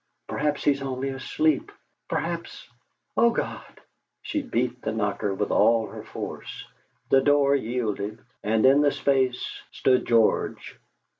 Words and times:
'Perhaps 0.27 0.63
he's 0.63 0.81
only 0.81 1.09
asleep, 1.09 1.71
perhaps 2.09 2.67
Oh 3.15 3.29
God!' 3.29 3.81
She 4.23 4.41
beat 4.41 4.81
the 4.81 4.91
knocker 4.91 5.31
with 5.35 5.51
all 5.51 5.89
her 5.89 6.01
force. 6.03 6.65
The 7.11 7.21
door 7.21 7.53
yielded, 7.55 8.17
and 8.41 8.65
in 8.65 8.81
the 8.81 8.91
space 8.91 9.45
stood 9.71 10.07
George. 10.07 10.79